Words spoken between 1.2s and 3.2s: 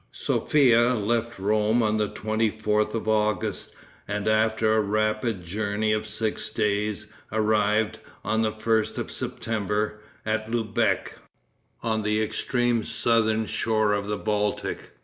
Rome on the 24th of